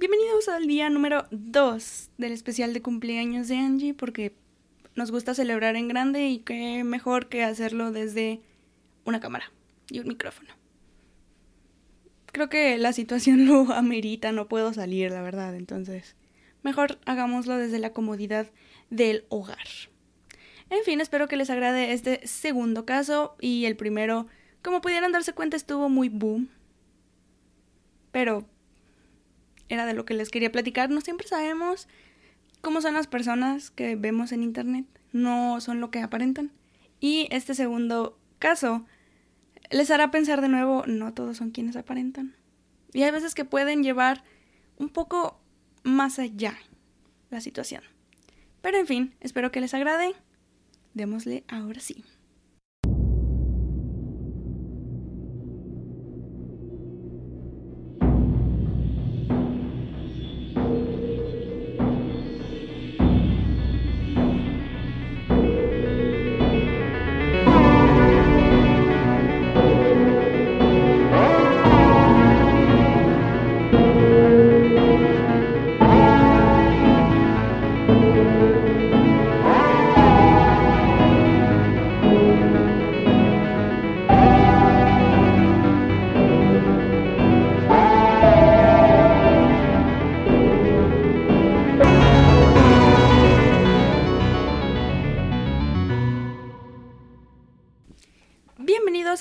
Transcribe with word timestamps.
Bienvenidos 0.00 0.48
al 0.48 0.66
día 0.66 0.88
número 0.88 1.26
2 1.30 2.12
del 2.16 2.32
especial 2.32 2.72
de 2.72 2.80
cumpleaños 2.80 3.48
de 3.48 3.58
Angie 3.58 3.92
porque 3.92 4.34
nos 4.94 5.10
gusta 5.10 5.34
celebrar 5.34 5.76
en 5.76 5.88
grande 5.88 6.26
y 6.26 6.38
qué 6.38 6.84
mejor 6.84 7.28
que 7.28 7.44
hacerlo 7.44 7.92
desde 7.92 8.40
una 9.04 9.20
cámara 9.20 9.52
y 9.90 9.98
un 9.98 10.08
micrófono. 10.08 10.48
Creo 12.32 12.48
que 12.48 12.78
la 12.78 12.94
situación 12.94 13.44
lo 13.46 13.70
amerita, 13.74 14.32
no 14.32 14.48
puedo 14.48 14.72
salir, 14.72 15.10
la 15.10 15.20
verdad, 15.20 15.54
entonces 15.54 16.16
mejor 16.62 16.98
hagámoslo 17.04 17.58
desde 17.58 17.78
la 17.78 17.92
comodidad 17.92 18.46
del 18.88 19.26
hogar. 19.28 19.68
En 20.70 20.82
fin, 20.82 21.02
espero 21.02 21.28
que 21.28 21.36
les 21.36 21.50
agrade 21.50 21.92
este 21.92 22.26
segundo 22.26 22.86
caso 22.86 23.36
y 23.38 23.66
el 23.66 23.76
primero, 23.76 24.28
como 24.62 24.80
pudieran 24.80 25.12
darse 25.12 25.34
cuenta, 25.34 25.58
estuvo 25.58 25.90
muy 25.90 26.08
boom. 26.08 26.48
Pero 28.12 28.48
era 29.70 29.86
de 29.86 29.94
lo 29.94 30.04
que 30.04 30.12
les 30.14 30.28
quería 30.28 30.52
platicar. 30.52 30.90
No 30.90 31.00
siempre 31.00 31.26
sabemos 31.26 31.88
cómo 32.60 32.82
son 32.82 32.94
las 32.94 33.06
personas 33.06 33.70
que 33.70 33.96
vemos 33.96 34.32
en 34.32 34.42
internet. 34.42 34.84
No 35.12 35.60
son 35.60 35.80
lo 35.80 35.90
que 35.90 36.00
aparentan. 36.00 36.50
Y 37.00 37.28
este 37.30 37.54
segundo 37.54 38.18
caso 38.38 38.84
les 39.70 39.90
hará 39.90 40.10
pensar 40.10 40.40
de 40.40 40.48
nuevo, 40.48 40.84
no 40.86 41.14
todos 41.14 41.36
son 41.36 41.50
quienes 41.50 41.76
aparentan. 41.76 42.34
Y 42.92 43.04
hay 43.04 43.12
veces 43.12 43.34
que 43.34 43.44
pueden 43.44 43.82
llevar 43.82 44.24
un 44.76 44.88
poco 44.88 45.40
más 45.84 46.18
allá 46.18 46.58
la 47.30 47.40
situación. 47.40 47.82
Pero 48.60 48.78
en 48.78 48.86
fin, 48.86 49.14
espero 49.20 49.50
que 49.50 49.60
les 49.60 49.72
agrade. 49.72 50.14
Démosle 50.92 51.44
ahora 51.48 51.80
sí. 51.80 52.04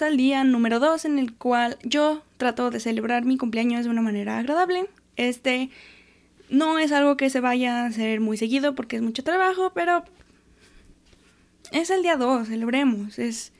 Al 0.09 0.17
día 0.17 0.43
número 0.43 0.79
2 0.79 1.05
en 1.05 1.19
el 1.19 1.35
cual 1.35 1.77
yo 1.83 2.23
trato 2.38 2.71
de 2.71 2.79
celebrar 2.79 3.25
mi 3.25 3.38
cumpleaños 3.38 3.83
de 3.85 3.91
una 3.91 4.02
manera 4.02 4.39
agradable. 4.39 4.89
Este 5.17 5.69
no 6.49 6.79
es 6.79 6.91
algo 6.91 7.15
que 7.15 7.29
se 7.29 7.39
vaya 7.41 7.83
a 7.83 7.85
hacer 7.85 8.19
muy 8.19 8.35
seguido 8.35 8.73
porque 8.73 8.95
es 8.95 9.03
mucho 9.03 9.23
trabajo, 9.23 9.71
pero 9.75 10.03
es 11.71 11.91
el 11.91 12.02
día 12.02 12.17
2, 12.17 12.47
celebremos, 12.47 13.19
es 13.19 13.53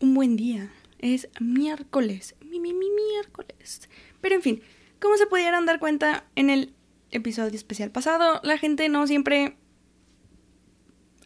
un 0.00 0.14
buen 0.14 0.34
día, 0.34 0.68
es 0.98 1.28
miércoles, 1.38 2.34
mi, 2.44 2.58
mi, 2.58 2.72
mi 2.72 2.90
miércoles. 2.90 3.88
Pero 4.20 4.34
en 4.34 4.42
fin, 4.42 4.62
como 4.98 5.16
se 5.16 5.28
pudieran 5.28 5.64
dar 5.64 5.78
cuenta 5.78 6.24
en 6.34 6.50
el 6.50 6.74
episodio 7.12 7.54
especial 7.54 7.92
pasado, 7.92 8.40
la 8.42 8.58
gente 8.58 8.88
no 8.88 9.06
siempre 9.06 9.56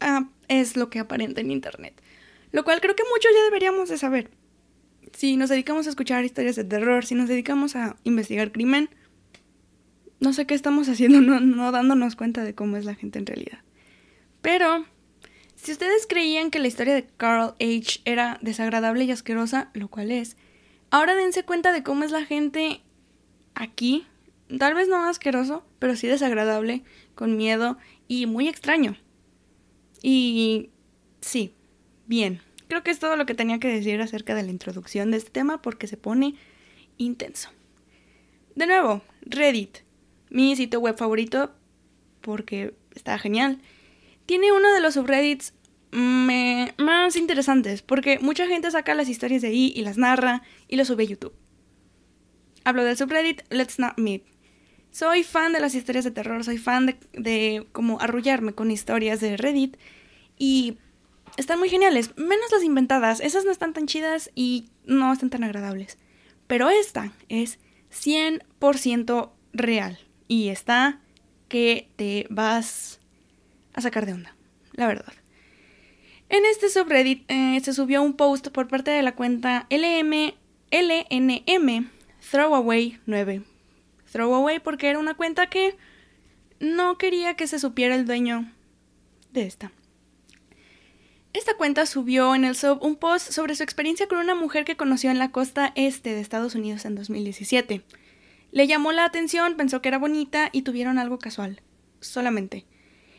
ah, 0.00 0.28
es 0.48 0.76
lo 0.76 0.90
que 0.90 0.98
aparenta 0.98 1.40
en 1.40 1.52
internet. 1.52 1.98
Lo 2.52 2.64
cual 2.64 2.82
creo 2.82 2.94
que 2.94 3.04
muchos 3.10 3.32
ya 3.34 3.44
deberíamos 3.44 3.88
de 3.88 3.96
saber. 3.96 4.37
Si 5.14 5.36
nos 5.36 5.48
dedicamos 5.48 5.86
a 5.86 5.90
escuchar 5.90 6.24
historias 6.24 6.56
de 6.56 6.64
terror, 6.64 7.04
si 7.04 7.14
nos 7.14 7.28
dedicamos 7.28 7.76
a 7.76 7.96
investigar 8.04 8.52
crimen, 8.52 8.90
no 10.20 10.32
sé 10.32 10.46
qué 10.46 10.54
estamos 10.54 10.88
haciendo, 10.88 11.20
no, 11.20 11.40
no 11.40 11.72
dándonos 11.72 12.16
cuenta 12.16 12.44
de 12.44 12.54
cómo 12.54 12.76
es 12.76 12.84
la 12.84 12.94
gente 12.94 13.18
en 13.18 13.26
realidad. 13.26 13.58
Pero, 14.42 14.84
si 15.56 15.72
ustedes 15.72 16.06
creían 16.06 16.50
que 16.50 16.58
la 16.58 16.68
historia 16.68 16.94
de 16.94 17.06
Carl 17.16 17.54
H. 17.60 18.00
era 18.04 18.38
desagradable 18.42 19.04
y 19.04 19.10
asquerosa, 19.10 19.70
lo 19.74 19.88
cual 19.88 20.12
es, 20.12 20.36
ahora 20.90 21.14
dense 21.14 21.44
cuenta 21.44 21.72
de 21.72 21.82
cómo 21.82 22.04
es 22.04 22.10
la 22.10 22.24
gente 22.24 22.80
aquí. 23.54 24.06
Tal 24.58 24.74
vez 24.74 24.88
no 24.88 25.04
asqueroso, 25.04 25.66
pero 25.78 25.96
sí 25.96 26.06
desagradable, 26.06 26.82
con 27.14 27.36
miedo 27.36 27.76
y 28.06 28.26
muy 28.26 28.48
extraño. 28.48 28.96
Y 30.00 30.70
sí, 31.20 31.54
Bien, 32.08 32.40
creo 32.68 32.82
que 32.82 32.90
es 32.90 32.98
todo 32.98 33.16
lo 33.16 33.26
que 33.26 33.34
tenía 33.34 33.58
que 33.58 33.68
decir 33.68 34.00
acerca 34.00 34.34
de 34.34 34.42
la 34.42 34.50
introducción 34.50 35.10
de 35.10 35.16
este 35.16 35.30
tema 35.30 35.60
porque 35.60 35.86
se 35.86 35.96
pone 35.96 36.34
intenso. 36.96 37.50
De 38.54 38.66
nuevo, 38.66 39.02
Reddit, 39.22 39.78
mi 40.30 40.54
sitio 40.56 40.80
web 40.80 40.96
favorito 40.96 41.52
porque 42.20 42.74
está 42.94 43.18
genial. 43.18 43.60
Tiene 44.26 44.52
uno 44.52 44.72
de 44.72 44.80
los 44.80 44.94
subreddits 44.94 45.54
más 45.90 47.16
interesantes 47.16 47.80
porque 47.80 48.18
mucha 48.18 48.46
gente 48.46 48.70
saca 48.70 48.94
las 48.94 49.08
historias 49.08 49.42
de 49.42 49.48
ahí 49.48 49.72
y 49.74 49.82
las 49.82 49.96
narra 49.96 50.42
y 50.68 50.76
lo 50.76 50.84
sube 50.84 51.04
a 51.04 51.06
YouTube. 51.06 51.32
Hablo 52.64 52.84
del 52.84 52.96
subreddit 52.96 53.42
Let's 53.50 53.78
Not 53.78 53.96
Meet. 53.96 54.24
Soy 54.90 55.22
fan 55.22 55.52
de 55.52 55.60
las 55.60 55.74
historias 55.74 56.04
de 56.04 56.10
terror, 56.10 56.44
soy 56.44 56.58
fan 56.58 56.86
de, 56.86 56.96
de 57.12 57.66
como 57.72 58.00
arrullarme 58.00 58.52
con 58.52 58.70
historias 58.70 59.20
de 59.20 59.36
Reddit 59.36 59.76
y 60.38 60.78
están 61.36 61.58
muy 61.58 61.68
geniales, 61.68 62.16
menos 62.16 62.50
las 62.50 62.62
inventadas, 62.62 63.20
esas 63.20 63.44
no 63.44 63.50
están 63.50 63.72
tan 63.72 63.86
chidas 63.86 64.30
y 64.34 64.70
no 64.84 65.12
están 65.12 65.30
tan 65.30 65.44
agradables. 65.44 65.98
Pero 66.46 66.70
esta 66.70 67.12
es 67.28 67.58
100% 67.90 69.30
real 69.52 69.98
y 70.28 70.48
está 70.48 71.00
que 71.48 71.88
te 71.96 72.26
vas 72.30 73.00
a 73.74 73.80
sacar 73.80 74.06
de 74.06 74.12
onda, 74.12 74.36
la 74.72 74.86
verdad. 74.86 75.12
En 76.28 76.44
este 76.44 76.68
subreddit 76.68 77.24
eh, 77.28 77.58
se 77.62 77.72
subió 77.72 78.02
un 78.02 78.14
post 78.14 78.48
por 78.48 78.68
parte 78.68 78.90
de 78.90 79.02
la 79.02 79.14
cuenta 79.14 79.66
LM, 79.70 80.34
LNM 80.70 81.90
Throwaway 82.30 83.00
9. 83.06 83.42
Throwaway 84.12 84.58
porque 84.58 84.90
era 84.90 84.98
una 84.98 85.14
cuenta 85.14 85.48
que 85.48 85.76
no 86.60 86.98
quería 86.98 87.34
que 87.34 87.46
se 87.46 87.58
supiera 87.58 87.94
el 87.94 88.04
dueño 88.04 88.52
de 89.32 89.46
esta. 89.46 89.72
Esta 91.38 91.54
cuenta 91.54 91.86
subió 91.86 92.34
en 92.34 92.44
el 92.44 92.56
sub 92.56 92.82
un 92.82 92.96
post 92.96 93.30
sobre 93.30 93.54
su 93.54 93.62
experiencia 93.62 94.08
con 94.08 94.18
una 94.18 94.34
mujer 94.34 94.64
que 94.64 94.76
conoció 94.76 95.12
en 95.12 95.20
la 95.20 95.30
costa 95.30 95.72
este 95.76 96.12
de 96.12 96.20
Estados 96.20 96.56
Unidos 96.56 96.84
en 96.84 96.96
2017. 96.96 97.84
Le 98.50 98.66
llamó 98.66 98.90
la 98.90 99.04
atención, 99.04 99.54
pensó 99.54 99.80
que 99.80 99.86
era 99.86 99.98
bonita 99.98 100.48
y 100.50 100.62
tuvieron 100.62 100.98
algo 100.98 101.20
casual. 101.20 101.62
Solamente. 102.00 102.66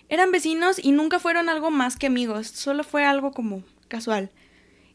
Eran 0.09 0.33
vecinos 0.33 0.83
y 0.83 0.91
nunca 0.91 1.17
fueron 1.17 1.47
algo 1.47 1.71
más 1.71 1.95
que 1.95 2.07
amigos, 2.07 2.47
solo 2.47 2.83
fue 2.83 3.05
algo 3.05 3.31
como 3.31 3.63
casual. 3.87 4.31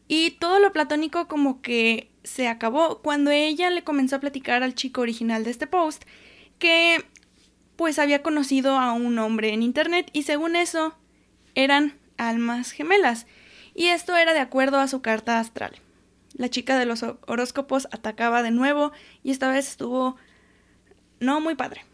Y 0.07 0.31
todo 0.39 0.59
lo 0.59 0.71
platónico 0.71 1.27
como 1.27 1.63
que 1.63 2.11
se 2.23 2.47
acabó 2.47 3.01
cuando 3.01 3.31
ella 3.31 3.71
le 3.71 3.83
comenzó 3.83 4.17
a 4.17 4.19
platicar 4.19 4.61
al 4.61 4.75
chico 4.75 5.01
original 5.01 5.43
de 5.43 5.49
este 5.49 5.65
post 5.65 6.03
que 6.59 7.03
pues 7.75 7.97
había 7.97 8.21
conocido 8.21 8.77
a 8.77 8.93
un 8.93 9.17
hombre 9.17 9.51
en 9.51 9.63
internet 9.63 10.11
y 10.13 10.23
según 10.23 10.55
eso 10.55 10.93
eran 11.55 12.04
almas 12.17 12.71
gemelas, 12.71 13.27
y 13.73 13.87
esto 13.87 14.15
era 14.15 14.33
de 14.33 14.39
acuerdo 14.39 14.79
a 14.79 14.87
su 14.87 15.01
carta 15.01 15.39
astral. 15.39 15.75
La 16.37 16.49
chica 16.49 16.77
de 16.77 16.85
los 16.85 17.03
horóscopos 17.27 17.87
atacaba 17.91 18.43
de 18.43 18.51
nuevo 18.51 18.91
y 19.23 19.31
esta 19.31 19.49
vez 19.49 19.67
estuvo 19.69 20.17
no 21.19 21.39
muy 21.39 21.55
padre. 21.55 21.85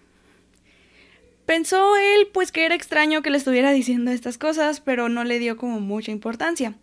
Pensó 1.46 1.96
él 1.98 2.28
pues 2.34 2.52
que 2.52 2.66
era 2.66 2.76
extraño 2.76 3.22
que 3.22 3.30
le 3.30 3.38
estuviera 3.38 3.72
diciendo 3.72 4.12
estas 4.12 4.38
cosas, 4.38 4.80
pero 4.80 5.10
no 5.10 5.24
le 5.24 5.38
dio 5.38 5.58
como 5.58 5.80
mucha 5.80 6.12
importancia. 6.12 6.76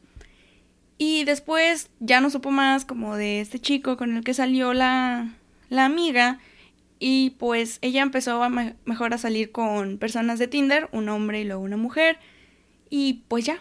Y 0.98 1.24
después 1.24 1.90
ya 2.00 2.20
no 2.20 2.30
supo 2.30 2.50
más 2.50 2.84
como 2.84 3.16
de 3.16 3.40
este 3.40 3.60
chico 3.60 3.96
con 3.96 4.16
el 4.16 4.24
que 4.24 4.34
salió 4.34 4.74
la, 4.74 5.32
la 5.68 5.84
amiga 5.84 6.38
y 6.98 7.30
pues 7.38 7.78
ella 7.82 8.02
empezó 8.02 8.42
a 8.42 8.48
mejor 8.48 9.14
a 9.14 9.18
salir 9.18 9.52
con 9.52 9.98
personas 9.98 10.38
de 10.38 10.48
Tinder, 10.48 10.88
un 10.92 11.08
hombre 11.08 11.40
y 11.40 11.44
luego 11.44 11.62
una 11.62 11.76
mujer 11.76 12.18
y 12.90 13.24
pues 13.28 13.44
ya. 13.44 13.60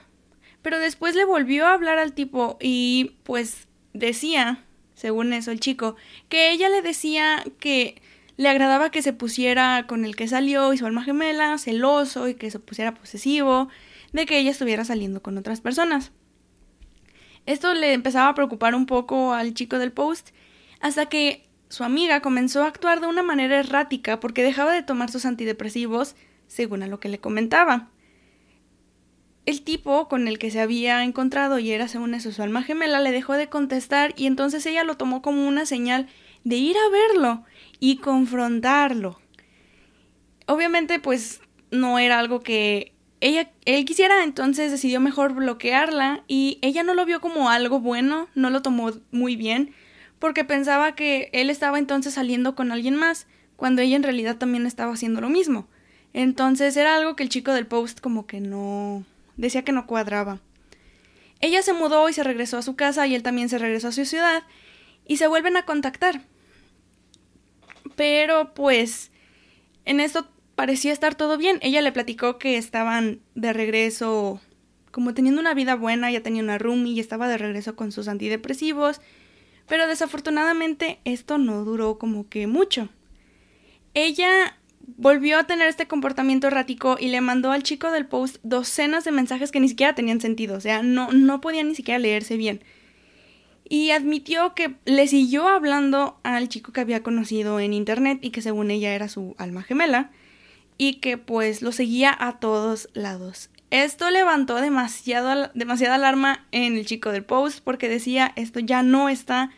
Pero 0.61 0.79
después 0.79 1.15
le 1.15 1.25
volvió 1.25 1.65
a 1.65 1.73
hablar 1.73 1.99
al 1.99 2.13
tipo 2.13 2.57
y 2.59 3.15
pues 3.23 3.67
decía, 3.93 4.65
según 4.95 5.33
eso 5.33 5.51
el 5.51 5.59
chico, 5.59 5.95
que 6.29 6.51
ella 6.51 6.69
le 6.69 6.81
decía 6.81 7.43
que 7.59 8.01
le 8.37 8.49
agradaba 8.49 8.91
que 8.91 9.01
se 9.01 9.13
pusiera 9.13 9.85
con 9.87 10.05
el 10.05 10.15
que 10.15 10.27
salió 10.27 10.73
y 10.73 10.77
su 10.77 10.85
alma 10.85 11.03
gemela, 11.03 11.57
celoso 11.57 12.27
y 12.27 12.35
que 12.35 12.51
se 12.51 12.59
pusiera 12.59 12.93
posesivo, 12.93 13.69
de 14.13 14.25
que 14.25 14.39
ella 14.39 14.51
estuviera 14.51 14.85
saliendo 14.85 15.21
con 15.21 15.37
otras 15.37 15.61
personas. 15.61 16.11
Esto 17.45 17.73
le 17.73 17.93
empezaba 17.93 18.29
a 18.29 18.35
preocupar 18.35 18.75
un 18.75 18.85
poco 18.85 19.33
al 19.33 19.53
chico 19.53 19.79
del 19.79 19.91
post, 19.91 20.29
hasta 20.81 21.07
que 21.07 21.47
su 21.69 21.83
amiga 21.83 22.21
comenzó 22.21 22.63
a 22.63 22.67
actuar 22.67 23.01
de 23.01 23.07
una 23.07 23.23
manera 23.23 23.59
errática 23.59 24.19
porque 24.19 24.43
dejaba 24.43 24.71
de 24.71 24.83
tomar 24.83 25.09
sus 25.09 25.25
antidepresivos, 25.25 26.15
según 26.47 26.83
a 26.83 26.87
lo 26.87 26.99
que 26.99 27.09
le 27.09 27.19
comentaba. 27.19 27.89
El 29.47 29.61
tipo 29.61 30.09
con 30.09 30.27
el 30.27 30.39
que 30.39 30.51
se 30.51 30.59
había 30.59 31.05
encontrado 31.05 31.57
y 31.57 31.71
era 31.71 31.87
según 31.87 32.13
eso 32.13 32.33
su 32.33 32.43
alma 32.43 32.63
gemela 32.63 32.99
le 32.99 33.13
dejó 33.13 33.31
de 33.31 33.47
contestar 33.47 34.13
y 34.17 34.25
entonces 34.25 34.65
ella 34.65 34.83
lo 34.83 34.97
tomó 34.97 35.21
como 35.21 35.47
una 35.47 35.65
señal 35.65 36.07
de 36.43 36.57
ir 36.57 36.75
a 36.75 36.89
verlo 36.89 37.45
y 37.79 37.95
confrontarlo. 37.95 39.21
Obviamente 40.47 40.99
pues 40.99 41.39
no 41.71 41.97
era 41.97 42.19
algo 42.19 42.41
que 42.41 42.91
ella 43.21 43.49
él 43.63 43.85
quisiera, 43.85 44.25
entonces 44.25 44.69
decidió 44.69 44.99
mejor 44.99 45.33
bloquearla 45.33 46.25
y 46.27 46.59
ella 46.61 46.83
no 46.83 46.93
lo 46.93 47.05
vio 47.05 47.21
como 47.21 47.49
algo 47.49 47.79
bueno, 47.79 48.27
no 48.35 48.49
lo 48.49 48.61
tomó 48.61 48.91
muy 49.11 49.37
bien 49.37 49.73
porque 50.19 50.43
pensaba 50.43 50.93
que 50.93 51.29
él 51.31 51.49
estaba 51.49 51.79
entonces 51.79 52.15
saliendo 52.15 52.53
con 52.53 52.73
alguien 52.73 52.97
más, 52.97 53.27
cuando 53.55 53.81
ella 53.81 53.95
en 53.95 54.03
realidad 54.03 54.35
también 54.35 54.65
estaba 54.65 54.91
haciendo 54.91 55.21
lo 55.21 55.29
mismo. 55.29 55.69
Entonces 56.11 56.75
era 56.75 56.97
algo 56.97 57.15
que 57.15 57.23
el 57.23 57.29
chico 57.29 57.53
del 57.53 57.65
post 57.65 58.01
como 58.01 58.27
que 58.27 58.41
no 58.41 59.05
decía 59.37 59.63
que 59.63 59.71
no 59.71 59.87
cuadraba. 59.87 60.41
Ella 61.39 61.61
se 61.61 61.73
mudó 61.73 62.09
y 62.09 62.13
se 62.13 62.23
regresó 62.23 62.57
a 62.57 62.63
su 62.63 62.75
casa 62.75 63.07
y 63.07 63.15
él 63.15 63.23
también 63.23 63.49
se 63.49 63.59
regresó 63.59 63.89
a 63.89 63.91
su 63.91 64.05
ciudad 64.05 64.43
y 65.05 65.17
se 65.17 65.27
vuelven 65.27 65.55
a 65.55 65.65
contactar. 65.65 66.21
Pero 67.95 68.53
pues 68.53 69.11
en 69.85 69.99
esto 69.99 70.27
parecía 70.55 70.91
estar 70.91 71.15
todo 71.15 71.37
bien. 71.37 71.59
Ella 71.61 71.81
le 71.81 71.91
platicó 71.91 72.39
que 72.39 72.57
estaban 72.57 73.21
de 73.35 73.53
regreso 73.53 74.41
como 74.91 75.13
teniendo 75.13 75.39
una 75.39 75.53
vida 75.53 75.75
buena, 75.75 76.09
ya 76.09 76.23
tenía 76.23 76.41
una 76.41 76.57
roomie 76.57 76.93
y 76.93 76.99
estaba 76.99 77.27
de 77.27 77.37
regreso 77.37 77.75
con 77.75 77.91
sus 77.91 78.07
antidepresivos 78.07 78.99
pero 79.67 79.87
desafortunadamente 79.87 80.99
esto 81.03 81.37
no 81.37 81.63
duró 81.63 81.97
como 81.97 82.27
que 82.29 82.47
mucho. 82.47 82.89
Ella 83.93 84.56
volvió 84.87 85.37
a 85.37 85.43
tener 85.43 85.67
este 85.67 85.87
comportamiento 85.87 86.47
errático 86.47 86.97
y 86.99 87.09
le 87.09 87.21
mandó 87.21 87.51
al 87.51 87.63
chico 87.63 87.91
del 87.91 88.07
post 88.07 88.37
docenas 88.43 89.03
de 89.03 89.11
mensajes 89.11 89.51
que 89.51 89.59
ni 89.59 89.69
siquiera 89.69 89.93
tenían 89.93 90.21
sentido, 90.21 90.57
o 90.57 90.61
sea, 90.61 90.81
no, 90.81 91.11
no 91.11 91.41
podían 91.41 91.67
ni 91.67 91.75
siquiera 91.75 91.99
leerse 91.99 92.37
bien. 92.37 92.63
Y 93.69 93.91
admitió 93.91 94.55
que 94.55 94.75
le 94.85 95.07
siguió 95.07 95.49
hablando 95.49 96.19
al 96.23 96.47
chico 96.47 96.71
que 96.71 96.79
había 96.79 97.03
conocido 97.03 97.59
en 97.59 97.73
internet 97.73 98.19
y 98.21 98.29
que 98.29 98.41
según 98.41 98.71
ella 98.71 98.95
era 98.95 99.09
su 99.09 99.35
alma 99.37 99.61
gemela, 99.61 100.11
y 100.77 100.95
que 100.95 101.17
pues 101.17 101.61
lo 101.61 101.71
seguía 101.71 102.15
a 102.17 102.39
todos 102.39 102.89
lados. 102.93 103.49
Esto 103.69 104.09
levantó 104.09 104.55
demasiado, 104.55 105.51
demasiada 105.53 105.95
alarma 105.95 106.45
en 106.51 106.77
el 106.77 106.85
chico 106.85 107.11
del 107.11 107.25
post 107.25 107.59
porque 107.63 107.89
decía 107.89 108.31
esto 108.37 108.59
ya 108.59 108.83
no 108.83 109.09
está 109.09 109.51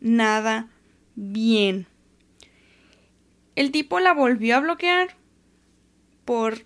nada 0.00 0.68
bien. 1.16 1.88
El 3.56 3.72
tipo 3.72 3.98
la 3.98 4.12
volvió 4.12 4.56
a 4.56 4.60
bloquear 4.60 5.16
por 6.24 6.64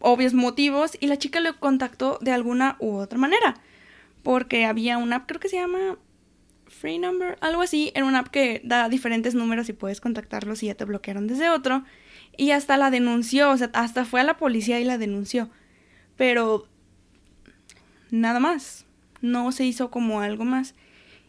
obvios 0.00 0.34
motivos 0.34 0.96
y 1.00 1.06
la 1.06 1.16
chica 1.16 1.40
le 1.40 1.54
contactó 1.54 2.18
de 2.20 2.32
alguna 2.32 2.76
u 2.78 2.96
otra 2.96 3.18
manera 3.18 3.54
porque 4.22 4.64
había 4.64 4.98
una 4.98 5.16
app, 5.16 5.26
creo 5.26 5.40
que 5.40 5.48
se 5.48 5.56
llama 5.56 5.98
Free 6.66 6.98
Number, 6.98 7.36
algo 7.40 7.62
así, 7.62 7.90
era 7.94 8.04
una 8.04 8.20
app 8.20 8.28
que 8.28 8.60
da 8.64 8.88
diferentes 8.88 9.34
números 9.34 9.68
y 9.68 9.72
puedes 9.72 10.00
contactarlos 10.00 10.62
y 10.62 10.66
ya 10.66 10.74
te 10.74 10.84
bloquearon 10.84 11.26
desde 11.26 11.50
otro 11.50 11.84
y 12.36 12.52
hasta 12.52 12.76
la 12.76 12.90
denunció, 12.90 13.50
o 13.50 13.56
sea, 13.56 13.70
hasta 13.74 14.04
fue 14.04 14.20
a 14.20 14.24
la 14.24 14.36
policía 14.36 14.80
y 14.80 14.84
la 14.84 14.98
denunció. 14.98 15.50
Pero 16.16 16.68
nada 18.10 18.40
más, 18.40 18.86
no 19.20 19.52
se 19.52 19.64
hizo 19.64 19.90
como 19.90 20.20
algo 20.20 20.44
más. 20.44 20.74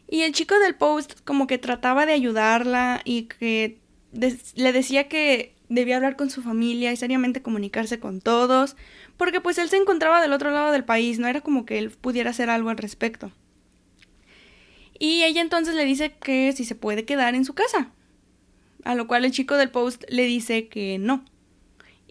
Y 0.07 0.21
el 0.21 0.33
chico 0.33 0.59
del 0.59 0.75
post 0.75 1.21
como 1.23 1.47
que 1.47 1.57
trataba 1.57 2.05
de 2.05 2.13
ayudarla 2.13 3.01
y 3.03 3.23
que 3.23 3.80
le 4.11 4.73
decía 4.73 5.07
que 5.07 5.55
debía 5.69 5.95
hablar 5.95 6.15
con 6.15 6.29
su 6.29 6.41
familia 6.41 6.91
y 6.91 6.97
seriamente 6.97 7.41
comunicarse 7.41 7.99
con 7.99 8.19
todos, 8.21 8.75
porque 9.17 9.39
pues 9.39 9.57
él 9.57 9.69
se 9.69 9.77
encontraba 9.77 10.21
del 10.21 10.33
otro 10.33 10.51
lado 10.51 10.71
del 10.71 10.83
país, 10.83 11.19
no 11.19 11.27
era 11.27 11.41
como 11.41 11.65
que 11.65 11.79
él 11.79 11.91
pudiera 11.91 12.31
hacer 12.31 12.49
algo 12.49 12.69
al 12.69 12.77
respecto. 12.77 13.31
Y 14.99 15.23
ella 15.23 15.41
entonces 15.41 15.73
le 15.73 15.85
dice 15.85 16.13
que 16.21 16.51
si 16.53 16.65
se 16.65 16.75
puede 16.75 17.05
quedar 17.05 17.33
en 17.35 17.45
su 17.45 17.53
casa, 17.53 17.91
a 18.83 18.95
lo 18.95 19.07
cual 19.07 19.25
el 19.25 19.31
chico 19.31 19.57
del 19.57 19.71
post 19.71 20.03
le 20.09 20.25
dice 20.25 20.67
que 20.67 20.97
no. 20.99 21.25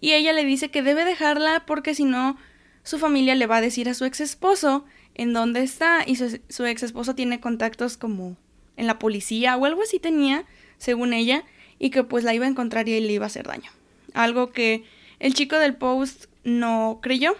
Y 0.01 0.13
ella 0.13 0.33
le 0.33 0.45
dice 0.45 0.71
que 0.71 0.83
debe 0.83 1.05
dejarla 1.05 1.65
porque 1.67 1.95
si 1.95 2.05
no, 2.05 2.37
su 2.83 2.99
familia 2.99 3.35
le 3.35 3.47
va 3.47 3.59
a 3.59 3.61
decir 3.61 3.89
a 3.89 3.95
su 3.95 4.05
ex 4.05 4.21
esposo 4.21 4.85
en 5.15 5.33
dónde 5.33 5.63
está 5.63 6.03
y 6.07 6.17
su, 6.17 6.65
ex 6.65 6.83
esposo 6.83 7.15
tiene 7.15 7.41
contactos 7.41 7.97
como 7.97 8.37
en 8.77 8.87
la 8.87 8.99
policía 8.99 9.57
o 9.57 9.67
algo 9.67 9.83
así 9.83 9.99
tenía, 9.99 10.47
según 10.79 11.13
ella, 11.13 11.45
y 11.81 11.91
que 11.91 12.05
pues 12.05 12.23
la 12.23 12.35
iba 12.35 12.45
a 12.45 12.49
encontrar 12.49 12.89
y 12.89 13.01
le 13.01 13.13
iba 13.13 13.25
a 13.25 13.27
hacer 13.27 13.49
daño. 13.49 13.71
Algo 14.15 14.53
que 14.53 14.85
el 15.19 15.35
chico 15.35 15.57
del 15.57 15.75
post 15.75 16.27
no 16.45 17.01
creyó 17.03 17.35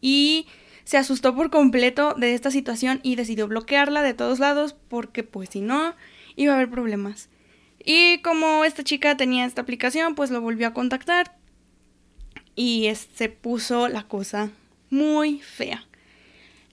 y 0.00 0.46
se 0.84 0.98
asustó 0.98 1.34
por 1.34 1.50
completo 1.50 2.14
de 2.16 2.34
esta 2.34 2.50
situación 2.50 3.00
y 3.02 3.16
decidió 3.16 3.48
bloquearla 3.48 4.02
de 4.02 4.14
todos 4.14 4.38
lados 4.38 4.76
porque 4.88 5.24
pues 5.24 5.48
si 5.48 5.62
no 5.62 5.94
iba 6.36 6.52
a 6.52 6.56
haber 6.56 6.70
problemas. 6.70 7.30
Y 7.84 8.18
como 8.18 8.64
esta 8.64 8.84
chica 8.84 9.16
tenía 9.16 9.46
esta 9.46 9.62
aplicación, 9.62 10.14
pues 10.14 10.30
lo 10.30 10.40
volvió 10.40 10.68
a 10.68 10.74
contactar 10.74 11.34
y 12.54 12.88
se 13.14 13.28
puso 13.30 13.88
la 13.88 14.04
cosa 14.04 14.50
muy 14.90 15.40
fea. 15.40 15.86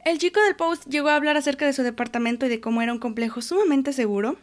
El 0.03 0.17
chico 0.17 0.41
del 0.41 0.55
post 0.55 0.85
llegó 0.87 1.09
a 1.09 1.15
hablar 1.15 1.37
acerca 1.37 1.65
de 1.65 1.73
su 1.73 1.83
departamento 1.83 2.45
y 2.45 2.49
de 2.49 2.59
cómo 2.59 2.81
era 2.81 2.91
un 2.91 2.99
complejo 2.99 3.41
sumamente 3.41 3.93
seguro 3.93 4.37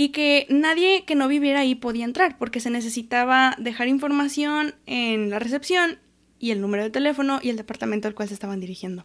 y 0.00 0.12
que 0.12 0.46
nadie 0.48 1.04
que 1.04 1.14
no 1.14 1.28
viviera 1.28 1.60
ahí 1.60 1.74
podía 1.74 2.06
entrar 2.06 2.38
porque 2.38 2.58
se 2.60 2.70
necesitaba 2.70 3.54
dejar 3.58 3.86
información 3.86 4.74
en 4.86 5.28
la 5.28 5.38
recepción 5.38 5.98
y 6.38 6.52
el 6.52 6.62
número 6.62 6.82
de 6.84 6.88
teléfono 6.88 7.38
y 7.42 7.50
el 7.50 7.56
departamento 7.58 8.08
al 8.08 8.14
cual 8.14 8.28
se 8.28 8.32
estaban 8.32 8.60
dirigiendo. 8.60 9.04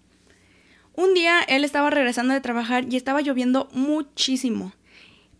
Un 0.93 1.13
día 1.13 1.41
él 1.49 1.65
estaba 1.65 1.89
regresando 1.89 2.33
de 2.33 2.39
trabajar 2.39 2.85
y 2.89 2.95
estaba 2.95 3.19
lloviendo 3.19 3.67
muchísimo, 3.73 4.71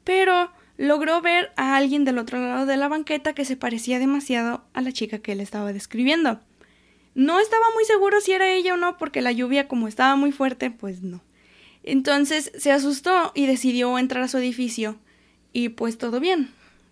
pero 0.04 0.52
logró 0.76 1.22
ver 1.22 1.54
a 1.56 1.78
alguien 1.78 2.04
del 2.04 2.18
otro 2.18 2.38
lado 2.38 2.66
de 2.66 2.76
la 2.76 2.90
banqueta 2.90 3.32
que 3.32 3.46
se 3.46 3.56
parecía 3.56 3.98
demasiado 3.98 4.66
a 4.74 4.82
la 4.82 4.92
chica 4.92 5.20
que 5.20 5.32
él 5.32 5.40
estaba 5.40 5.72
describiendo. 5.72 6.42
No 7.14 7.40
estaba 7.40 7.68
muy 7.74 7.86
seguro 7.86 8.20
si 8.20 8.34
era 8.34 8.52
ella 8.52 8.74
o 8.74 8.78
no, 8.78 8.98
porque 8.98 9.22
la 9.22 9.32
lluvia 9.32 9.70
como 9.70 9.88
estaba 9.88 10.18
muy 10.18 10.34
fuerte, 10.34 10.70
pues 10.70 11.02
no. 11.02 11.24
Entonces 11.82 12.52
se 12.58 12.74
asustó 12.74 13.32
y 13.34 13.46
decidió 13.46 13.98
entrar 13.98 14.22
a 14.22 14.28
su 14.28 14.38
edificio. 14.38 15.00
Y 15.56 15.70
pues 15.70 15.98
todo 15.98 16.20
bien. 16.20 16.52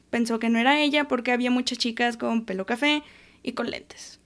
Pensó 0.09 0.39
que 0.39 0.49
no 0.49 0.57
era 0.57 0.79
ella 0.79 1.09
porque 1.09 1.33
había 1.33 1.51
muchas 1.51 1.77
chicas 1.77 2.15
con 2.15 2.45
pelo 2.45 2.65
café 2.65 3.03
y 3.43 3.51
con 3.51 3.69
lentes. 3.69 4.21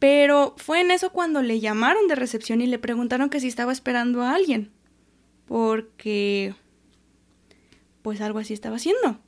Pero 0.00 0.56
fue 0.56 0.80
en 0.80 0.90
eso 0.90 1.12
cuando 1.12 1.40
le 1.40 1.60
llamaron 1.60 2.08
de 2.08 2.16
recepción 2.16 2.60
y 2.60 2.66
le 2.66 2.80
preguntaron 2.80 3.30
que 3.30 3.38
si 3.38 3.46
estaba 3.46 3.70
esperando 3.70 4.22
a 4.22 4.34
alguien. 4.34 4.72
Porque 5.46 6.52
pues 8.02 8.20
algo 8.20 8.40
así 8.40 8.54
estaba 8.54 8.74
haciendo. 8.74 9.20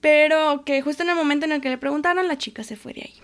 Pero 0.00 0.64
que 0.64 0.80
justo 0.80 1.02
en 1.02 1.08
el 1.08 1.16
momento 1.16 1.46
en 1.46 1.52
el 1.52 1.60
que 1.60 1.70
le 1.70 1.78
preguntaron, 1.78 2.28
la 2.28 2.38
chica 2.38 2.62
se 2.62 2.76
fue 2.76 2.92
de 2.92 3.00
ahí. 3.00 3.14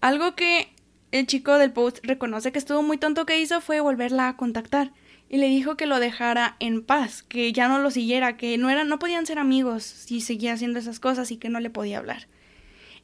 Algo 0.00 0.36
que 0.36 0.68
el 1.10 1.26
chico 1.26 1.58
del 1.58 1.72
post 1.72 1.98
reconoce 2.04 2.52
que 2.52 2.60
estuvo 2.60 2.84
muy 2.84 2.98
tonto 2.98 3.26
que 3.26 3.40
hizo 3.40 3.60
fue 3.60 3.80
volverla 3.80 4.28
a 4.28 4.36
contactar 4.36 4.92
y 5.28 5.38
le 5.38 5.48
dijo 5.48 5.76
que 5.76 5.86
lo 5.86 6.00
dejara 6.00 6.56
en 6.60 6.82
paz, 6.82 7.22
que 7.22 7.52
ya 7.52 7.68
no 7.68 7.78
lo 7.78 7.90
siguiera, 7.90 8.36
que 8.36 8.56
no 8.58 8.70
eran, 8.70 8.88
no 8.88 8.98
podían 8.98 9.26
ser 9.26 9.38
amigos 9.38 9.82
si 9.82 10.20
seguía 10.20 10.52
haciendo 10.52 10.78
esas 10.78 11.00
cosas 11.00 11.30
y 11.30 11.36
que 11.36 11.48
no 11.48 11.60
le 11.60 11.70
podía 11.70 11.98
hablar. 11.98 12.26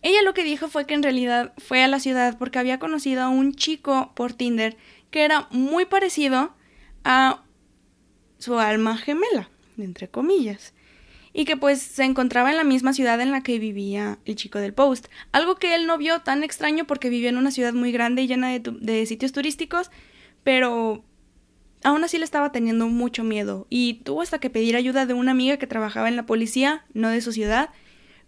Ella 0.02 0.22
lo 0.22 0.34
que 0.34 0.44
dijo 0.44 0.68
fue 0.68 0.86
que 0.86 0.94
en 0.94 1.02
realidad 1.02 1.52
fue 1.58 1.82
a 1.82 1.88
la 1.88 2.00
ciudad 2.00 2.38
porque 2.38 2.58
había 2.58 2.78
conocido 2.78 3.22
a 3.22 3.28
un 3.28 3.54
chico 3.54 4.12
por 4.14 4.32
Tinder 4.32 4.76
que 5.10 5.24
era 5.24 5.48
muy 5.50 5.84
parecido 5.84 6.54
a 7.04 7.42
su 8.38 8.58
alma 8.58 8.96
gemela 8.96 9.50
entre 9.82 10.08
comillas, 10.08 10.74
y 11.32 11.44
que 11.44 11.56
pues 11.56 11.80
se 11.80 12.04
encontraba 12.04 12.50
en 12.50 12.56
la 12.56 12.64
misma 12.64 12.92
ciudad 12.92 13.20
en 13.20 13.30
la 13.30 13.42
que 13.42 13.58
vivía 13.58 14.18
el 14.24 14.36
chico 14.36 14.58
del 14.58 14.74
post, 14.74 15.06
algo 15.32 15.56
que 15.56 15.74
él 15.74 15.86
no 15.86 15.96
vio 15.98 16.20
tan 16.20 16.42
extraño 16.42 16.86
porque 16.86 17.08
vivía 17.08 17.30
en 17.30 17.36
una 17.36 17.50
ciudad 17.50 17.72
muy 17.72 17.92
grande 17.92 18.22
y 18.22 18.26
llena 18.26 18.58
de 18.58 19.06
sitios 19.06 19.32
turísticos, 19.32 19.90
pero 20.42 21.04
aún 21.82 22.04
así 22.04 22.18
le 22.18 22.24
estaba 22.24 22.52
teniendo 22.52 22.88
mucho 22.88 23.24
miedo 23.24 23.66
y 23.70 23.94
tuvo 24.04 24.22
hasta 24.22 24.38
que 24.38 24.50
pedir 24.50 24.76
ayuda 24.76 25.06
de 25.06 25.14
una 25.14 25.30
amiga 25.30 25.56
que 25.56 25.66
trabajaba 25.66 26.08
en 26.08 26.16
la 26.16 26.26
policía, 26.26 26.84
no 26.92 27.08
de 27.08 27.20
su 27.20 27.32
ciudad, 27.32 27.70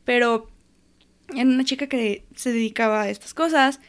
pero 0.05 0.49
era 1.35 1.43
una 1.43 1.65
chica 1.65 1.87
que 1.87 2.25
se 2.35 2.53
dedicaba 2.53 3.03
a 3.03 3.09
estas 3.09 3.35
cosas 3.35 3.81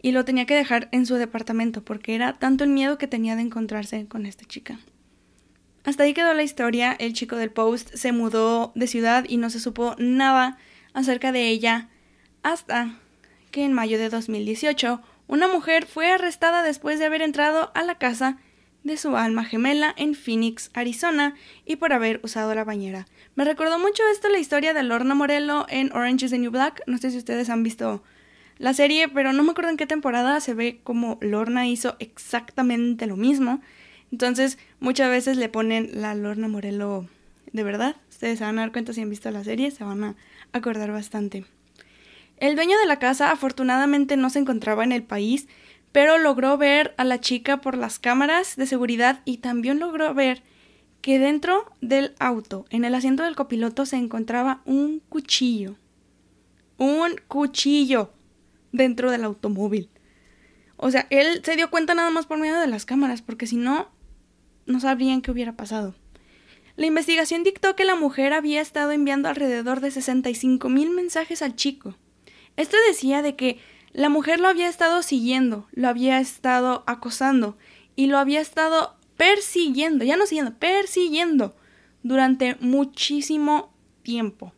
y 0.00 0.12
lo 0.12 0.24
tenía 0.24 0.46
que 0.46 0.54
dejar 0.54 0.88
en 0.92 1.06
su 1.06 1.14
departamento 1.16 1.84
porque 1.84 2.14
era 2.14 2.38
tanto 2.38 2.64
el 2.64 2.70
miedo 2.70 2.98
que 2.98 3.06
tenía 3.06 3.36
de 3.36 3.42
encontrarse 3.42 4.06
con 4.06 4.26
esta 4.26 4.44
chica. 4.44 4.78
Hasta 5.84 6.02
ahí 6.02 6.12
quedó 6.12 6.34
la 6.34 6.42
historia, 6.42 6.92
el 6.92 7.14
chico 7.14 7.36
del 7.36 7.50
post 7.50 7.94
se 7.94 8.12
mudó 8.12 8.72
de 8.74 8.86
ciudad 8.86 9.24
y 9.28 9.38
no 9.38 9.48
se 9.48 9.60
supo 9.60 9.94
nada 9.98 10.58
acerca 10.92 11.32
de 11.32 11.48
ella 11.48 11.88
hasta 12.42 12.98
que 13.50 13.64
en 13.64 13.72
mayo 13.72 13.98
de 13.98 14.10
2018 14.10 15.00
una 15.26 15.48
mujer 15.48 15.86
fue 15.86 16.10
arrestada 16.10 16.62
después 16.62 16.98
de 16.98 17.06
haber 17.06 17.22
entrado 17.22 17.70
a 17.74 17.82
la 17.82 17.96
casa 17.96 18.38
de 18.84 18.96
su 18.96 19.16
alma 19.16 19.44
gemela 19.44 19.94
en 19.96 20.14
Phoenix, 20.14 20.70
Arizona, 20.74 21.34
y 21.64 21.76
por 21.76 21.92
haber 21.92 22.20
usado 22.22 22.54
la 22.54 22.64
bañera. 22.64 23.06
Me 23.34 23.44
recordó 23.44 23.78
mucho 23.78 24.02
esto 24.12 24.28
la 24.28 24.38
historia 24.38 24.74
de 24.74 24.82
Lorna 24.82 25.14
Morello 25.14 25.66
en 25.68 25.92
Orange 25.92 26.26
is 26.26 26.30
the 26.30 26.38
New 26.38 26.50
Black. 26.50 26.82
No 26.86 26.98
sé 26.98 27.10
si 27.10 27.18
ustedes 27.18 27.50
han 27.50 27.62
visto 27.62 28.02
la 28.58 28.74
serie, 28.74 29.08
pero 29.08 29.32
no 29.32 29.42
me 29.42 29.52
acuerdo 29.52 29.70
en 29.70 29.76
qué 29.76 29.86
temporada 29.86 30.40
se 30.40 30.54
ve 30.54 30.80
como 30.82 31.18
Lorna 31.20 31.68
hizo 31.68 31.96
exactamente 31.98 33.06
lo 33.06 33.16
mismo. 33.16 33.60
Entonces, 34.10 34.58
muchas 34.80 35.10
veces 35.10 35.36
le 35.36 35.48
ponen 35.48 35.90
la 35.92 36.14
Lorna 36.14 36.48
Morello 36.48 37.06
de 37.52 37.62
verdad. 37.62 37.96
Ustedes 38.10 38.38
se 38.38 38.44
van 38.44 38.58
a 38.58 38.62
dar 38.62 38.72
cuenta 38.72 38.92
si 38.92 39.00
han 39.00 39.10
visto 39.10 39.30
la 39.30 39.44
serie, 39.44 39.70
se 39.70 39.84
van 39.84 40.02
a 40.04 40.16
acordar 40.52 40.90
bastante. 40.90 41.44
El 42.38 42.54
dueño 42.54 42.78
de 42.78 42.86
la 42.86 42.98
casa 42.98 43.30
afortunadamente 43.30 44.16
no 44.16 44.30
se 44.30 44.38
encontraba 44.38 44.84
en 44.84 44.92
el 44.92 45.02
país, 45.02 45.48
pero 45.92 46.18
logró 46.18 46.58
ver 46.58 46.94
a 46.96 47.04
la 47.04 47.20
chica 47.20 47.60
por 47.60 47.76
las 47.76 47.98
cámaras 47.98 48.56
de 48.56 48.66
seguridad 48.66 49.20
y 49.24 49.38
también 49.38 49.78
logró 49.78 50.12
ver 50.14 50.42
que 51.00 51.18
dentro 51.18 51.72
del 51.80 52.14
auto, 52.18 52.66
en 52.70 52.84
el 52.84 52.94
asiento 52.94 53.22
del 53.22 53.36
copiloto, 53.36 53.86
se 53.86 53.96
encontraba 53.96 54.62
un 54.64 55.00
cuchillo. 55.08 55.76
Un 56.76 57.16
cuchillo 57.28 58.12
dentro 58.72 59.10
del 59.10 59.24
automóvil. 59.24 59.88
O 60.76 60.90
sea, 60.90 61.06
él 61.10 61.42
se 61.44 61.56
dio 61.56 61.70
cuenta 61.70 61.94
nada 61.94 62.10
más 62.10 62.26
por 62.26 62.38
medio 62.38 62.58
de 62.58 62.66
las 62.66 62.84
cámaras, 62.84 63.22
porque 63.22 63.46
si 63.46 63.56
no, 63.56 63.88
no 64.66 64.80
sabrían 64.80 65.22
qué 65.22 65.30
hubiera 65.30 65.56
pasado. 65.56 65.94
La 66.76 66.86
investigación 66.86 67.42
dictó 67.42 67.74
que 67.74 67.84
la 67.84 67.96
mujer 67.96 68.32
había 68.32 68.60
estado 68.60 68.92
enviando 68.92 69.28
alrededor 69.28 69.80
de 69.80 69.90
65 69.90 70.68
mil 70.68 70.90
mensajes 70.90 71.42
al 71.42 71.56
chico. 71.56 71.96
Esto 72.56 72.76
decía 72.86 73.22
de 73.22 73.34
que 73.34 73.58
la 73.92 74.08
mujer 74.08 74.40
lo 74.40 74.48
había 74.48 74.68
estado 74.68 75.02
siguiendo, 75.02 75.66
lo 75.72 75.88
había 75.88 76.20
estado 76.20 76.84
acosando 76.86 77.56
y 77.96 78.06
lo 78.06 78.18
había 78.18 78.40
estado 78.40 78.96
persiguiendo, 79.16 80.04
ya 80.04 80.16
no 80.16 80.26
siguiendo, 80.26 80.58
persiguiendo 80.58 81.56
durante 82.02 82.56
muchísimo 82.60 83.72
tiempo. 84.02 84.52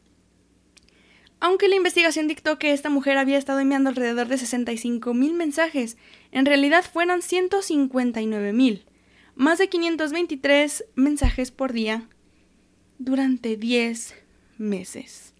Aunque 1.41 1.69
la 1.69 1.77
investigación 1.77 2.29
dictó 2.29 2.59
que 2.59 2.73
esta 2.73 2.91
mujer 2.91 3.17
había 3.17 3.39
estado 3.39 3.61
enviando 3.61 3.89
alrededor 3.89 4.29
de 4.29 4.37
65 4.37 5.15
mil 5.15 5.33
mensajes, 5.33 5.97
en 6.33 6.45
realidad 6.45 6.85
fueron 6.85 7.23
159 7.23 8.53
mil, 8.53 8.85
más 9.35 9.59
de 9.59 9.71
523 9.71 10.85
mensajes 10.97 11.51
por 11.51 11.73
día 11.73 12.07
durante 12.99 13.57
10 13.57 14.15
meses. 14.59 15.33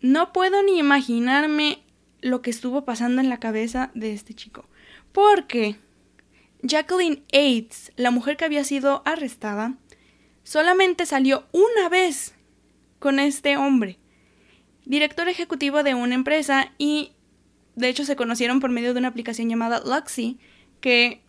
No 0.00 0.32
puedo 0.32 0.64
ni 0.64 0.80
imaginarme 0.80 1.84
lo 2.22 2.40
que 2.40 2.50
estuvo 2.50 2.84
pasando 2.84 3.20
en 3.20 3.28
la 3.28 3.38
cabeza 3.38 3.90
de 3.94 4.14
este 4.14 4.32
chico, 4.32 4.64
porque 5.12 5.76
Jacqueline 6.62 7.22
Aids, 7.32 7.92
la 7.96 8.10
mujer 8.10 8.38
que 8.38 8.46
había 8.46 8.64
sido 8.64 9.02
arrestada, 9.04 9.76
solamente 10.42 11.04
salió 11.04 11.44
una 11.52 11.90
vez 11.90 12.34
con 12.98 13.18
este 13.18 13.56
hombre 13.56 13.98
director 14.84 15.28
ejecutivo 15.28 15.82
de 15.82 15.94
una 15.94 16.14
empresa 16.14 16.72
y 16.78 17.12
de 17.76 17.88
hecho 17.88 18.04
se 18.04 18.16
conocieron 18.16 18.60
por 18.60 18.70
medio 18.70 18.92
de 18.92 18.98
una 18.98 19.08
aplicación 19.08 19.48
llamada 19.48 19.82
Luxy 19.84 20.38
que 20.80 21.22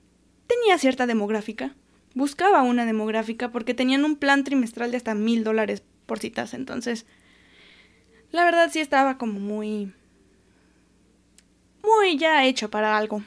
tenía 0.47 0.77
cierta 0.77 1.05
demográfica. 1.05 1.75
Buscaba 2.15 2.63
una 2.63 2.85
demográfica 2.85 3.51
porque 3.51 3.73
tenían 3.73 4.05
un 4.05 4.15
plan 4.17 4.43
trimestral 4.43 4.91
de 4.91 4.97
hasta 4.97 5.15
mil 5.15 5.43
dólares 5.43 5.83
por 6.05 6.19
citas. 6.19 6.53
Entonces, 6.53 7.05
la 8.31 8.43
verdad 8.43 8.69
sí 8.71 8.79
estaba 8.79 9.17
como 9.17 9.39
muy... 9.39 9.93
muy 11.83 12.17
ya 12.17 12.45
hecho 12.45 12.69
para 12.69 12.97
algo. 12.97 13.23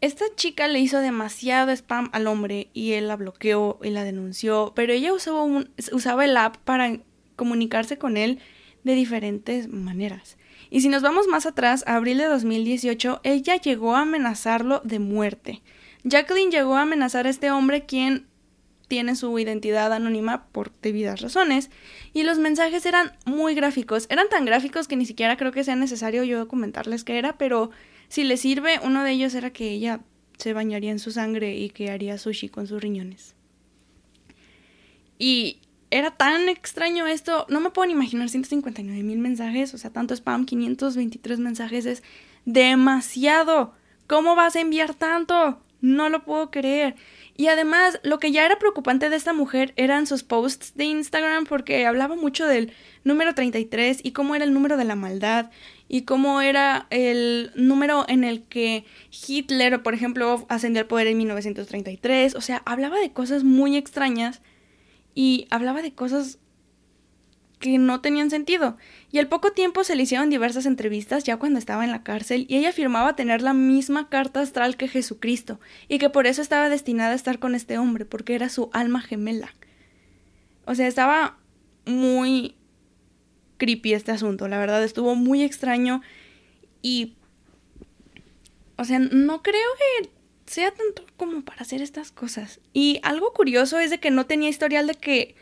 Esta 0.00 0.24
chica 0.34 0.66
le 0.66 0.80
hizo 0.80 0.98
demasiado 0.98 1.70
spam 1.70 2.10
al 2.12 2.26
hombre 2.26 2.70
y 2.72 2.92
él 2.92 3.06
la 3.06 3.16
bloqueó 3.16 3.78
y 3.82 3.90
la 3.90 4.02
denunció, 4.02 4.72
pero 4.74 4.92
ella 4.92 5.12
usaba, 5.12 5.44
usaba 5.92 6.24
el 6.24 6.36
app 6.36 6.56
para 6.58 6.98
comunicarse 7.36 7.98
con 7.98 8.16
él 8.16 8.40
de 8.82 8.94
diferentes 8.94 9.68
maneras. 9.68 10.38
Y 10.70 10.80
si 10.80 10.88
nos 10.88 11.02
vamos 11.02 11.28
más 11.28 11.46
atrás, 11.46 11.84
a 11.86 11.94
abril 11.96 12.18
de 12.18 12.24
2018, 12.24 13.20
ella 13.22 13.56
llegó 13.56 13.94
a 13.94 14.00
amenazarlo 14.00 14.80
de 14.84 14.98
muerte. 14.98 15.62
Jacqueline 16.02 16.50
llegó 16.50 16.76
a 16.76 16.82
amenazar 16.82 17.26
a 17.26 17.30
este 17.30 17.50
hombre 17.50 17.86
quien 17.86 18.26
tiene 18.92 19.16
su 19.16 19.38
identidad 19.38 19.90
anónima 19.90 20.48
por 20.52 20.70
debidas 20.82 21.22
razones, 21.22 21.70
y 22.12 22.24
los 22.24 22.38
mensajes 22.38 22.84
eran 22.84 23.12
muy 23.24 23.54
gráficos, 23.54 24.06
eran 24.10 24.28
tan 24.28 24.44
gráficos 24.44 24.86
que 24.86 24.96
ni 24.96 25.06
siquiera 25.06 25.38
creo 25.38 25.50
que 25.50 25.64
sea 25.64 25.76
necesario 25.76 26.24
yo 26.24 26.46
comentarles 26.46 27.02
qué 27.02 27.16
era, 27.16 27.38
pero 27.38 27.70
si 28.08 28.22
les 28.22 28.40
sirve, 28.40 28.80
uno 28.84 29.02
de 29.02 29.12
ellos 29.12 29.34
era 29.34 29.48
que 29.48 29.70
ella 29.70 30.00
se 30.36 30.52
bañaría 30.52 30.90
en 30.90 30.98
su 30.98 31.10
sangre 31.10 31.56
y 31.56 31.70
que 31.70 31.90
haría 31.90 32.18
sushi 32.18 32.50
con 32.50 32.66
sus 32.66 32.82
riñones. 32.82 33.34
Y 35.18 35.60
era 35.90 36.10
tan 36.10 36.50
extraño 36.50 37.06
esto, 37.06 37.46
no 37.48 37.60
me 37.60 37.70
puedo 37.70 37.86
ni 37.86 37.94
imaginar 37.94 38.28
159 38.28 39.02
mil 39.02 39.20
mensajes, 39.20 39.72
o 39.72 39.78
sea, 39.78 39.90
tanto 39.90 40.12
spam, 40.12 40.44
523 40.44 41.38
mensajes 41.38 41.86
es 41.86 42.02
demasiado. 42.44 43.72
¿Cómo 44.06 44.36
vas 44.36 44.54
a 44.54 44.60
enviar 44.60 44.92
tanto? 44.92 45.62
No 45.82 46.08
lo 46.08 46.24
puedo 46.24 46.50
creer. 46.50 46.94
Y 47.36 47.48
además, 47.48 48.00
lo 48.02 48.18
que 48.18 48.30
ya 48.30 48.46
era 48.46 48.58
preocupante 48.58 49.10
de 49.10 49.16
esta 49.16 49.32
mujer 49.32 49.74
eran 49.76 50.06
sus 50.06 50.22
posts 50.22 50.74
de 50.74 50.84
Instagram 50.84 51.44
porque 51.44 51.84
hablaba 51.84 52.16
mucho 52.16 52.46
del 52.46 52.72
número 53.04 53.34
33 53.34 54.00
y 54.02 54.12
cómo 54.12 54.34
era 54.34 54.44
el 54.44 54.54
número 54.54 54.76
de 54.76 54.84
la 54.84 54.94
maldad 54.94 55.50
y 55.88 56.02
cómo 56.02 56.40
era 56.40 56.86
el 56.90 57.50
número 57.54 58.06
en 58.08 58.24
el 58.24 58.44
que 58.44 58.84
Hitler, 59.10 59.82
por 59.82 59.92
ejemplo, 59.92 60.46
ascendió 60.48 60.80
al 60.80 60.86
poder 60.86 61.08
en 61.08 61.18
1933. 61.18 62.36
O 62.36 62.40
sea, 62.40 62.62
hablaba 62.64 62.98
de 62.98 63.12
cosas 63.12 63.44
muy 63.44 63.76
extrañas 63.76 64.40
y 65.14 65.46
hablaba 65.50 65.82
de 65.82 65.92
cosas 65.92 66.38
que 67.62 67.78
no 67.78 68.00
tenían 68.00 68.28
sentido. 68.28 68.76
Y 69.10 69.18
al 69.18 69.28
poco 69.28 69.52
tiempo 69.52 69.84
se 69.84 69.94
le 69.94 70.02
hicieron 70.02 70.28
diversas 70.28 70.66
entrevistas 70.66 71.24
ya 71.24 71.38
cuando 71.38 71.58
estaba 71.58 71.84
en 71.84 71.92
la 71.92 72.02
cárcel 72.02 72.44
y 72.48 72.56
ella 72.56 72.70
afirmaba 72.70 73.16
tener 73.16 73.40
la 73.40 73.54
misma 73.54 74.10
carta 74.10 74.40
astral 74.40 74.76
que 74.76 74.88
Jesucristo 74.88 75.60
y 75.88 75.98
que 75.98 76.10
por 76.10 76.26
eso 76.26 76.42
estaba 76.42 76.68
destinada 76.68 77.12
a 77.12 77.14
estar 77.14 77.38
con 77.38 77.54
este 77.54 77.78
hombre, 77.78 78.04
porque 78.04 78.34
era 78.34 78.50
su 78.50 78.68
alma 78.74 79.00
gemela. 79.00 79.54
O 80.66 80.74
sea, 80.74 80.86
estaba 80.86 81.38
muy 81.86 82.56
creepy 83.56 83.94
este 83.94 84.10
asunto, 84.10 84.48
la 84.48 84.58
verdad, 84.58 84.82
estuvo 84.84 85.14
muy 85.14 85.42
extraño 85.42 86.02
y... 86.82 87.14
O 88.76 88.84
sea, 88.84 88.98
no 88.98 89.42
creo 89.42 89.68
que 90.00 90.10
sea 90.46 90.72
tanto 90.72 91.04
como 91.16 91.44
para 91.44 91.62
hacer 91.62 91.80
estas 91.80 92.10
cosas. 92.10 92.58
Y 92.72 92.98
algo 93.04 93.32
curioso 93.32 93.78
es 93.78 93.90
de 93.90 94.00
que 94.00 94.10
no 94.10 94.26
tenía 94.26 94.48
historial 94.48 94.88
de 94.88 94.94
que 94.94 95.36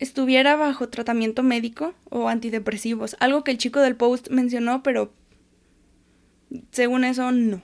estuviera 0.00 0.56
bajo 0.56 0.88
tratamiento 0.88 1.42
médico 1.42 1.94
o 2.08 2.28
antidepresivos, 2.28 3.16
algo 3.20 3.44
que 3.44 3.52
el 3.52 3.58
chico 3.58 3.80
del 3.80 3.96
post 3.96 4.28
mencionó, 4.30 4.82
pero 4.82 5.12
según 6.72 7.04
eso 7.04 7.30
no. 7.30 7.62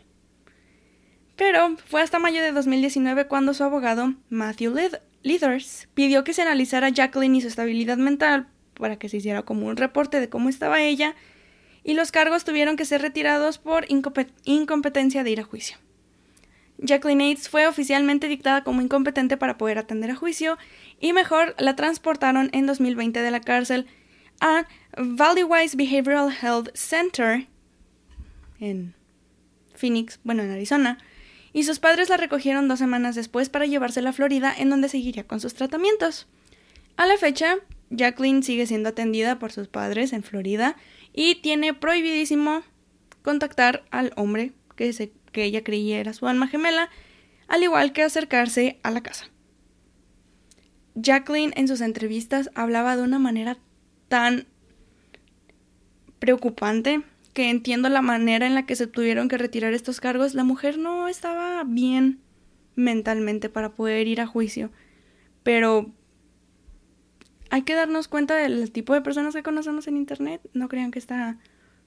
Pero 1.34 1.76
fue 1.88 2.02
hasta 2.02 2.18
mayo 2.18 2.42
de 2.42 2.52
2019 2.52 3.26
cuando 3.26 3.54
su 3.54 3.64
abogado, 3.64 4.14
Matthew 4.30 4.74
Leathers, 5.22 5.88
pidió 5.94 6.24
que 6.24 6.34
se 6.34 6.42
analizara 6.42 6.90
Jacqueline 6.90 7.36
y 7.36 7.40
su 7.40 7.48
estabilidad 7.48 7.96
mental 7.96 8.48
para 8.74 8.98
que 8.98 9.08
se 9.08 9.16
hiciera 9.16 9.42
como 9.42 9.66
un 9.66 9.76
reporte 9.76 10.20
de 10.20 10.28
cómo 10.28 10.48
estaba 10.48 10.82
ella, 10.82 11.14
y 11.82 11.94
los 11.94 12.12
cargos 12.12 12.44
tuvieron 12.44 12.76
que 12.76 12.84
ser 12.84 13.00
retirados 13.00 13.58
por 13.58 13.86
incompetencia 13.88 15.24
de 15.24 15.30
ir 15.30 15.40
a 15.40 15.44
juicio. 15.44 15.78
Jacqueline 16.78 17.22
Aids 17.22 17.48
fue 17.48 17.66
oficialmente 17.66 18.28
dictada 18.28 18.62
como 18.62 18.82
incompetente 18.82 19.36
para 19.36 19.56
poder 19.56 19.78
atender 19.78 20.10
a 20.10 20.16
juicio 20.16 20.58
y 21.00 21.12
mejor 21.12 21.54
la 21.58 21.76
transportaron 21.76 22.50
en 22.52 22.66
2020 22.66 23.20
de 23.20 23.30
la 23.30 23.40
cárcel 23.40 23.86
a 24.40 24.66
Valleywise 24.96 25.76
Behavioral 25.76 26.30
Health 26.30 26.68
Center 26.74 27.46
en 28.60 28.94
Phoenix, 29.74 30.20
bueno, 30.24 30.42
en 30.42 30.50
Arizona, 30.50 30.98
y 31.52 31.64
sus 31.64 31.78
padres 31.78 32.08
la 32.08 32.16
recogieron 32.16 32.68
dos 32.68 32.78
semanas 32.78 33.14
después 33.14 33.48
para 33.48 33.66
llevársela 33.66 34.10
a 34.10 34.12
Florida, 34.12 34.54
en 34.56 34.70
donde 34.70 34.88
seguiría 34.88 35.26
con 35.26 35.40
sus 35.40 35.54
tratamientos. 35.54 36.26
A 36.96 37.06
la 37.06 37.16
fecha, 37.16 37.56
Jacqueline 37.90 38.42
sigue 38.42 38.66
siendo 38.66 38.90
atendida 38.90 39.38
por 39.38 39.52
sus 39.52 39.68
padres 39.68 40.12
en 40.12 40.22
Florida 40.22 40.76
y 41.12 41.36
tiene 41.36 41.74
prohibidísimo 41.74 42.62
contactar 43.22 43.84
al 43.90 44.12
hombre 44.16 44.52
que 44.76 44.92
se 44.92 45.12
que 45.36 45.44
ella 45.44 45.62
creía 45.62 46.00
era 46.00 46.14
su 46.14 46.26
alma 46.26 46.48
gemela, 46.48 46.88
al 47.46 47.62
igual 47.62 47.92
que 47.92 48.02
acercarse 48.02 48.80
a 48.82 48.90
la 48.90 49.02
casa. 49.02 49.26
Jacqueline 50.94 51.52
en 51.56 51.68
sus 51.68 51.82
entrevistas 51.82 52.48
hablaba 52.54 52.96
de 52.96 53.02
una 53.02 53.18
manera 53.18 53.58
tan 54.08 54.46
preocupante 56.18 57.02
que 57.34 57.50
entiendo 57.50 57.90
la 57.90 58.00
manera 58.00 58.46
en 58.46 58.54
la 58.54 58.64
que 58.64 58.76
se 58.76 58.86
tuvieron 58.86 59.28
que 59.28 59.36
retirar 59.36 59.74
estos 59.74 60.00
cargos. 60.00 60.32
La 60.32 60.42
mujer 60.42 60.78
no 60.78 61.06
estaba 61.06 61.62
bien 61.64 62.22
mentalmente 62.74 63.50
para 63.50 63.74
poder 63.74 64.08
ir 64.08 64.22
a 64.22 64.26
juicio, 64.26 64.70
pero 65.42 65.92
hay 67.50 67.60
que 67.60 67.74
darnos 67.74 68.08
cuenta 68.08 68.36
del 68.36 68.72
tipo 68.72 68.94
de 68.94 69.02
personas 69.02 69.34
que 69.34 69.42
conocemos 69.42 69.86
en 69.86 69.98
Internet. 69.98 70.40
No 70.54 70.68
crean 70.68 70.92
que 70.92 70.98
está 70.98 71.36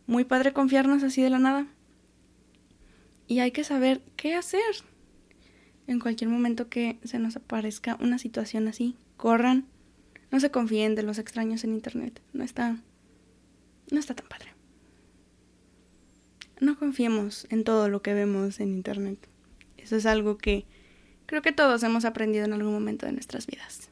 muy 0.06 0.24
padre 0.24 0.54
confiarnos 0.54 1.02
así 1.02 1.24
de 1.24 1.32
la 1.32 1.40
nada 1.40 1.66
y 3.30 3.40
hay 3.40 3.52
que 3.52 3.64
saber 3.64 4.02
qué 4.18 4.34
hacer. 4.34 4.60
En 5.88 6.00
cualquier 6.00 6.30
momento 6.32 6.68
que 6.68 7.00
se 7.04 7.20
nos 7.20 7.36
aparezca 7.36 7.96
una 8.02 8.18
situación 8.18 8.68
así, 8.68 8.98
corran. 9.18 9.68
No 10.32 10.40
se 10.40 10.52
confíen 10.52 10.96
de 10.96 11.04
los 11.04 11.20
extraños 11.20 11.64
en 11.64 11.74
internet. 11.74 12.22
No 12.34 12.44
está. 12.44 12.78
No 13.92 14.00
está 14.00 14.16
tan 14.16 14.28
padre. 14.28 14.50
No 16.60 16.78
confiemos 16.78 17.46
en 17.52 17.64
todo 17.64 17.88
lo 17.88 18.02
que 18.02 18.16
vemos 18.16 18.60
en 18.60 18.74
internet. 18.74 19.20
Eso 19.78 19.96
es 19.96 20.08
algo 20.08 20.38
que 20.40 20.66
creo 21.28 21.44
que 21.44 21.52
todos 21.52 21.84
hemos 21.84 22.06
aprendido 22.06 22.46
en 22.46 22.54
algún 22.54 22.74
momento 22.74 23.06
de 23.06 23.12
nuestras 23.12 23.46
vidas. 23.46 23.90